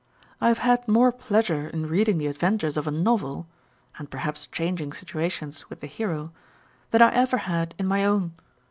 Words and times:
I 0.41 0.47
have 0.47 0.57
had 0.57 0.87
more 0.87 1.11
pleasure 1.11 1.67
in 1.67 1.85
reading 1.87 2.17
the 2.17 2.25
adventures 2.25 2.75
of 2.75 2.87
a 2.87 2.89
novel 2.89 3.45
(and 3.99 4.09
perhaps 4.09 4.47
changing 4.47 4.93
situations 4.93 5.69
with 5.69 5.79
the 5.79 5.85
hero) 5.85 6.31
than 6.89 7.03
I 7.03 7.13
ever 7.13 7.37
had 7.37 7.75
in 7.77 7.85
my 7.85 8.03
own. 8.03 8.33